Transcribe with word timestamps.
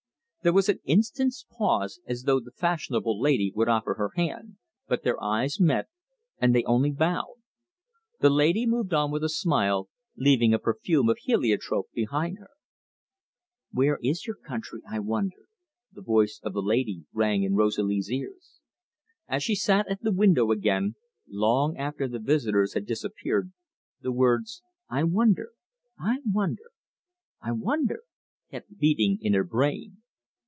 There 0.43 0.53
was 0.53 0.69
an 0.69 0.79
instant's 0.85 1.45
pause, 1.55 1.99
as 2.07 2.23
though 2.23 2.39
the 2.39 2.49
fashionable 2.49 3.21
lady 3.21 3.51
would 3.53 3.69
offer 3.69 3.93
her 3.93 4.09
hand; 4.15 4.57
but 4.87 5.03
their 5.03 5.21
eyes 5.23 5.59
met, 5.59 5.85
and 6.39 6.55
they 6.55 6.63
only 6.63 6.91
bowed. 6.91 7.35
The 8.21 8.31
lady 8.31 8.65
moved 8.65 8.91
on 8.91 9.11
with 9.11 9.23
a 9.23 9.29
smile, 9.29 9.87
leaving 10.15 10.51
a 10.51 10.57
perfume 10.57 11.09
of 11.09 11.19
heliotrope 11.21 11.91
behind 11.93 12.39
her. 12.39 12.49
"Where 13.71 13.99
is 14.01 14.25
your 14.25 14.35
country, 14.35 14.81
I 14.89 14.97
wonder?" 14.97 15.43
the 15.91 16.01
voice 16.01 16.39
of 16.41 16.53
the 16.53 16.63
lady 16.63 17.05
rang 17.13 17.43
in 17.43 17.53
Rosalie's 17.53 18.09
ears. 18.11 18.61
As 19.27 19.43
she 19.43 19.53
sat 19.53 19.87
at 19.91 20.01
the 20.01 20.11
window 20.11 20.49
again, 20.49 20.95
long 21.29 21.77
after 21.77 22.07
the 22.07 22.17
visitors 22.17 22.73
had 22.73 22.87
disappeared, 22.87 23.51
the 24.01 24.11
words, 24.11 24.63
"I 24.89 25.03
wonder 25.03 25.51
I 25.99 26.17
wonder 26.25 26.71
I 27.43 27.51
wonder!" 27.51 27.99
kept 28.49 28.79
beating 28.79 29.19
in 29.21 29.35
her 29.35 29.43
brain. 29.43 29.97